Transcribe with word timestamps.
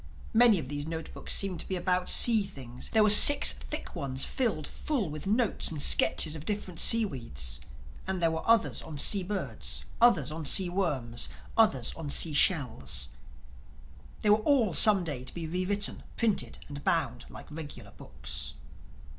Many 0.33 0.57
of 0.57 0.67
these 0.67 0.87
note 0.87 1.13
books 1.13 1.31
seemed 1.31 1.59
to 1.59 1.67
be 1.67 1.75
about 1.75 2.09
sea 2.09 2.41
things. 2.43 2.89
There 2.91 3.03
were 3.03 3.11
six 3.11 3.53
thick 3.53 3.95
ones 3.95 4.25
filled 4.25 4.65
full 4.65 5.11
with 5.11 5.27
notes 5.27 5.67
and 5.69 5.79
sketches 5.79 6.33
of 6.33 6.43
different 6.43 6.79
seaweeds; 6.79 7.61
and 8.07 8.19
there 8.19 8.31
were 8.31 8.41
others 8.45 8.81
on 8.81 8.97
sea 8.97 9.21
birds; 9.21 9.85
others 10.01 10.31
on 10.31 10.43
sea 10.47 10.69
worms; 10.69 11.29
others 11.55 11.93
on 11.95 12.09
seashells. 12.09 13.09
They 14.21 14.31
were 14.31 14.37
all 14.37 14.73
some 14.73 15.03
day 15.03 15.23
to 15.23 15.33
be 15.35 15.45
re 15.45 15.65
written, 15.67 16.01
printed 16.17 16.57
and 16.67 16.83
bound 16.83 17.27
like 17.29 17.45
regular 17.51 17.91
books. 17.91 18.55